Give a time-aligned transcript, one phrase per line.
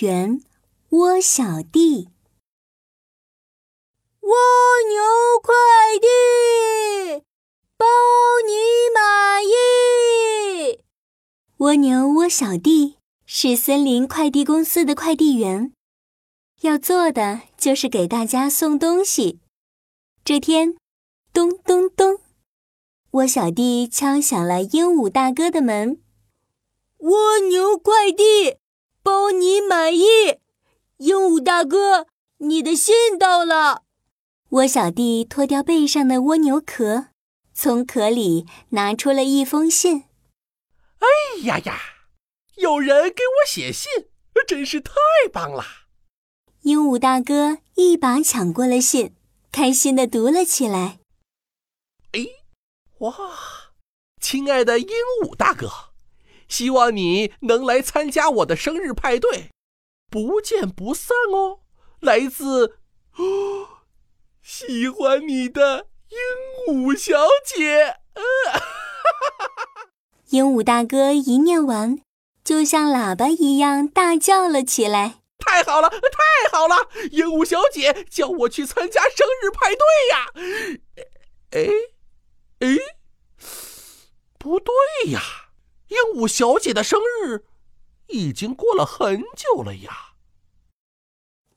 [0.00, 0.40] 员
[0.90, 2.08] 窝小弟。
[4.20, 4.36] 蜗
[4.88, 5.02] 牛
[5.42, 5.54] 快
[6.00, 7.24] 递，
[7.76, 7.86] 包
[8.46, 8.52] 你
[8.94, 10.82] 满意。
[11.58, 12.96] 蜗牛窝小弟
[13.26, 15.72] 是森林快递公司的快递员，
[16.62, 19.40] 要做的就是给大家送东西。
[20.24, 20.76] 这天，
[21.32, 22.20] 咚咚咚，
[23.10, 26.00] 窝小弟敲响了鹦鹉大哥的门。
[26.98, 28.56] 蜗牛快递，
[29.02, 30.02] 包你满意。
[30.98, 32.06] 鹦鹉大哥，
[32.38, 33.84] 你的信到了。
[34.50, 37.06] 蜗小弟脱掉背上的蜗牛壳，
[37.54, 40.04] 从壳里拿出了一封信。
[40.98, 41.06] 哎
[41.44, 41.80] 呀呀，
[42.56, 43.90] 有人给我写信，
[44.46, 44.92] 真是太
[45.32, 45.64] 棒了！
[46.62, 49.14] 鹦鹉大哥一把抢过了信，
[49.52, 50.98] 开心的读了起来。
[52.12, 52.26] 哎，
[52.98, 53.14] 哇，
[54.20, 54.88] 亲爱的鹦
[55.22, 55.89] 鹉大哥！
[56.50, 59.48] 希望你能来参加我的生日派对，
[60.10, 61.60] 不见不散哦！
[62.00, 62.78] 来自，
[64.42, 66.18] 喜欢你的鹦
[66.74, 67.98] 鹉小姐。
[70.30, 72.00] 鹦鹉大哥一念完，
[72.44, 76.88] 就像喇叭一样大叫了起来：“太好了，太好了！
[77.12, 80.26] 鹦鹉小姐叫我去参加生日派对呀！”
[81.52, 81.68] 哎，
[82.60, 82.76] 哎，
[84.36, 84.74] 不对
[85.12, 85.20] 呀！
[85.90, 87.44] 鹦鹉小姐的生日
[88.06, 90.14] 已经过了很久了呀！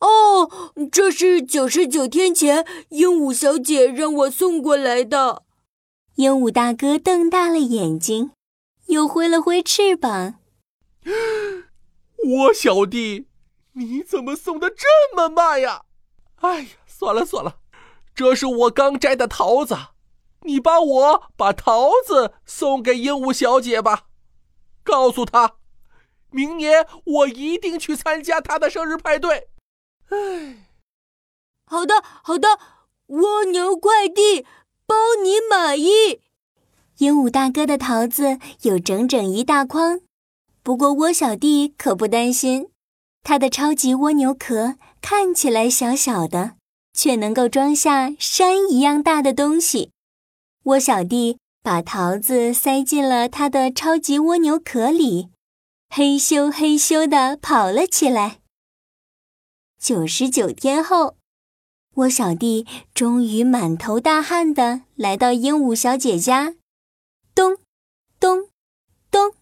[0.00, 0.50] 哦，
[0.90, 5.44] 这是九十九天前鹦鹉小姐让我送过来的。
[6.16, 8.32] 鹦鹉大哥瞪大了眼睛，
[8.86, 10.36] 又挥了挥翅膀。
[12.24, 13.26] 我小弟，
[13.72, 15.84] 你怎么送的这么慢呀？
[16.36, 17.58] 哎呀，算了算了，
[18.14, 19.76] 这是我刚摘的桃子，
[20.42, 24.06] 你帮我把桃子送给鹦鹉小姐吧。
[24.82, 25.56] 告诉他，
[26.30, 29.48] 明年我一定去参加他的生日派对。
[30.08, 30.68] 唉，
[31.66, 32.58] 好的，好的，
[33.06, 34.46] 蜗牛快递
[34.86, 36.20] 包你满意。
[36.98, 40.00] 鹦鹉大哥的桃子有整整一大筐，
[40.62, 42.68] 不过蜗小弟可不担心，
[43.22, 46.56] 他的超级蜗牛壳看起来小小的，
[46.92, 49.90] 却能够装下山一样大的东西。
[50.64, 51.38] 蜗小弟。
[51.62, 55.28] 把桃子塞进了他的超级蜗牛壳里，
[55.88, 58.40] 嘿咻嘿咻地跑了起来。
[59.78, 61.16] 九十九天后，
[61.94, 66.56] 蜗小弟终于满头大汗地来到鹦鹉小姐家。
[67.32, 67.56] 咚，
[68.18, 68.48] 咚，
[69.08, 69.32] 咚！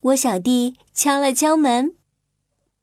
[0.00, 1.96] 蜗小弟敲了敲门：“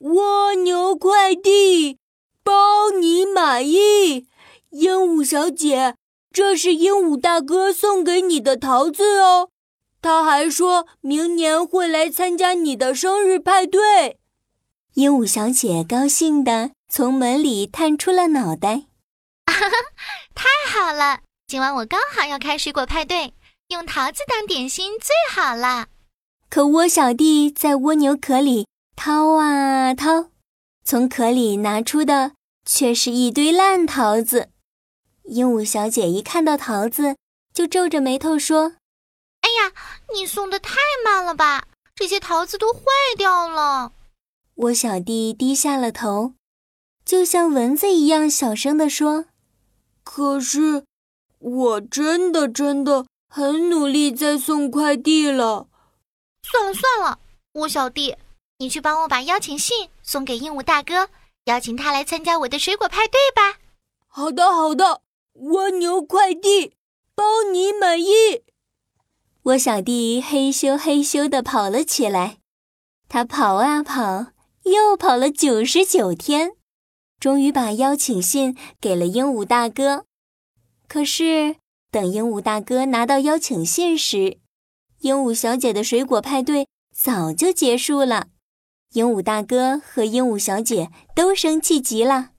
[0.00, 1.98] 蜗牛快递，
[2.44, 4.28] 包你满意，
[4.68, 5.96] 鹦鹉小姐。”
[6.32, 9.50] 这是鹦鹉大哥送给你的桃子哦，
[10.00, 14.18] 他还说明年会来参加你的生日派对。
[14.94, 18.86] 鹦鹉小姐高兴地从门里探出了脑袋，
[19.46, 19.76] 哈哈，
[20.34, 21.20] 太好了！
[21.46, 23.34] 今晚我刚好要开水果派对，
[23.68, 25.88] 用桃子当点心最好了。
[26.48, 28.66] 可蜗小弟在蜗牛壳里
[28.96, 30.30] 掏啊掏，
[30.84, 32.32] 从壳里拿出的
[32.66, 34.50] 却是一堆烂桃子。
[35.24, 37.16] 鹦鹉小姐一看到桃子，
[37.54, 38.74] 就皱着眉头说
[39.42, 39.72] ：“哎呀，
[40.14, 41.66] 你送的太慢了吧！
[41.94, 42.80] 这些桃子都坏
[43.16, 43.92] 掉了。”
[44.54, 46.34] 我小弟低下了头，
[47.04, 49.26] 就像蚊子一样小声地说
[50.02, 50.84] ：“可是，
[51.38, 55.68] 我真的真的很努力在送快递了。”
[56.42, 57.20] 算了算了，
[57.52, 58.16] 我小弟，
[58.58, 61.08] 你去帮我把邀请信送给鹦鹉大哥，
[61.44, 63.60] 邀请他来参加我的水果派对吧。
[64.08, 65.01] 好的，好的。
[65.34, 66.74] 蜗牛快递，
[67.14, 68.42] 包你满意。
[69.44, 72.38] 蜗小弟嘿咻嘿咻地跑了起来，
[73.08, 74.32] 他跑啊跑，
[74.64, 76.52] 又跑了九十九天，
[77.18, 80.04] 终于把邀请信给了鹦鹉大哥。
[80.86, 81.56] 可是，
[81.90, 84.38] 等鹦鹉大哥拿到邀请信时，
[85.00, 88.28] 鹦鹉小姐的水果派对早就结束了。
[88.92, 92.32] 鹦鹉大哥和鹦鹉小姐都生气极了。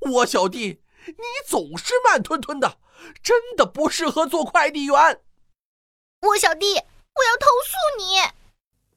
[0.00, 0.80] 蜗小弟。
[1.06, 2.78] 你总是慢吞吞的，
[3.22, 5.20] 真的不适合做快递员。
[6.22, 8.32] 我小弟，我要投诉你。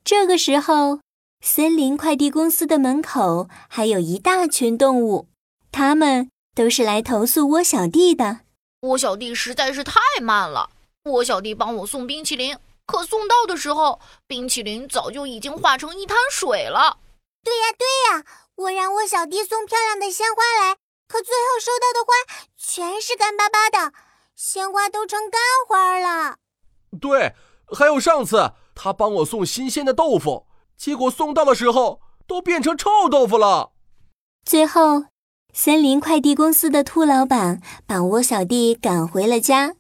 [0.03, 1.01] 这个时候，
[1.45, 5.27] 森林快递公司的门口还有一大群动物，
[5.71, 8.41] 他们都是来投诉窝小弟的。
[8.81, 10.71] 窝小弟实在是太慢了。
[11.03, 16.97] 窝小弟帮我送冰淇淋，可送到的时候，冰淇淋早就已经化成一滩水了。
[17.43, 20.77] 对呀，对呀，我让窝小弟送漂亮的鲜花来。
[21.09, 22.13] 可最后收到的花
[22.55, 23.93] 全是干巴巴的，
[24.35, 26.37] 鲜花都成干花了。
[27.01, 27.33] 对，
[27.65, 30.45] 还有上次他帮我送新鲜的豆腐，
[30.77, 33.71] 结果送到的时候都变成臭豆腐了。
[34.45, 35.05] 最后，
[35.51, 39.75] 森林快递公司的兔老板把窝小弟赶回了家。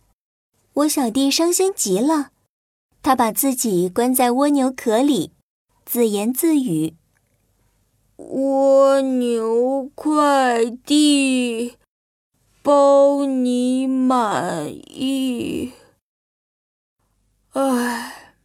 [0.73, 2.31] 窝小弟伤心极了，
[3.03, 5.33] 他把自己关在蜗牛壳里，
[5.85, 6.97] 自言自语
[8.19, 11.77] ：“蜗牛快递，
[12.61, 15.71] 包你满意。”
[17.55, 18.35] 唉，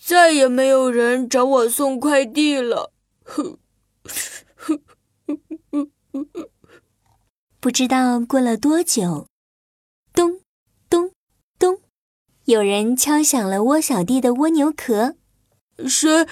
[0.00, 2.92] 再也没有人找我送快递了。
[3.24, 3.58] 哼，
[7.58, 9.26] 不知道过了多久，
[10.12, 10.40] 咚
[10.88, 11.10] 咚
[11.58, 11.80] 咚，
[12.44, 15.16] 有人敲响了蜗小弟的蜗牛壳。
[15.88, 16.26] 谁？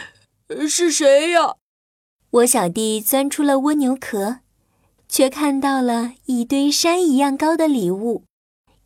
[0.68, 1.56] 是谁呀？
[2.32, 4.40] 窝小弟钻出了蜗牛壳，
[5.08, 8.24] 却看到了一堆山一样高的礼物，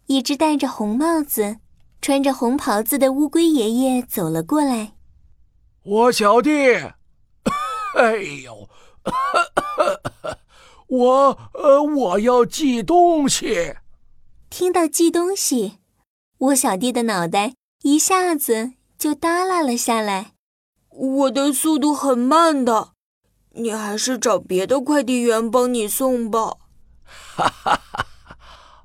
[0.07, 1.57] 一只戴着红帽子。
[2.01, 4.95] 穿着红袍子的乌龟爷爷走了过来。
[5.85, 6.51] 我小弟，
[7.97, 8.69] 哎呦，
[10.89, 13.77] 我呃，我要寄东西。
[14.51, 15.79] 听到寄东西，
[16.39, 20.33] 我小弟的脑袋一下子就耷拉了下来。
[20.91, 22.92] 我的速度很慢的，
[23.55, 26.57] 你还是找别的快递员帮你送吧。
[27.05, 28.07] 哈哈哈，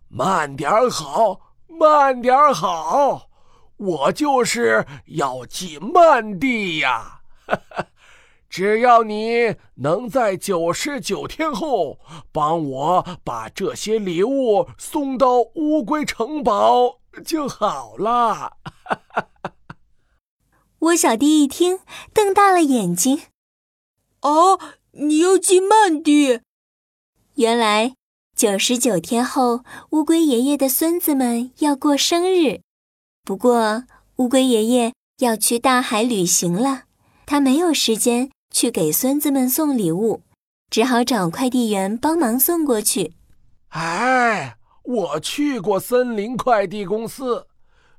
[0.10, 1.42] 慢点好。
[1.80, 3.30] 慢点好，
[3.76, 7.22] 我就是要寄慢递呀！
[8.50, 12.00] 只要你能在九十九天后
[12.32, 18.54] 帮我把这些礼物送到乌龟城堡就好了。
[20.80, 21.82] 我小弟一听，
[22.12, 23.22] 瞪大了眼睛
[24.22, 24.60] ：“哦，
[24.92, 26.42] 你要寄慢递？
[27.36, 27.94] 原来……”
[28.38, 32.62] 九十九天后，乌龟爷爷的孙子们要过生日。
[33.24, 33.86] 不过，
[34.18, 36.84] 乌龟爷爷要去大海旅行了，
[37.26, 40.22] 他没有时间去给孙子们送礼物，
[40.70, 43.14] 只好找快递员帮忙送过去。
[43.70, 47.48] 哎，我去过森林快递公司，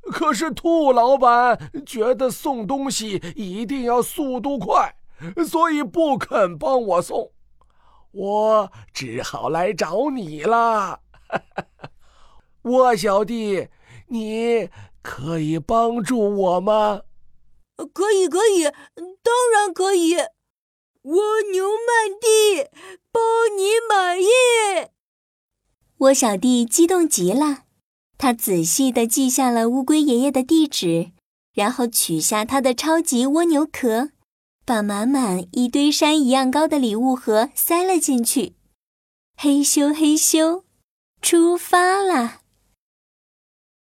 [0.03, 4.95] 可是兔老板觉得送东西一定要速度快，
[5.47, 7.33] 所以不肯帮我送。
[8.13, 11.01] 我只好来找你了，
[12.63, 13.69] 我小弟，
[14.09, 14.71] 你
[15.03, 17.03] 可以帮助我吗？
[17.93, 18.65] 可以，可以，
[19.23, 20.17] 当然可以。
[21.03, 22.65] 蜗牛慢递，
[23.13, 23.21] 包
[23.57, 24.27] 你满意。
[25.99, 27.65] 我小弟激动极了，
[28.19, 31.13] 他仔细的记下了乌龟爷爷的地址，
[31.55, 34.11] 然后取下他的超级蜗牛壳。
[34.69, 38.53] 把满满一堆山一样高的礼物盒塞了进去，
[39.35, 40.65] 嘿咻嘿咻，
[41.23, 42.43] 出发啦！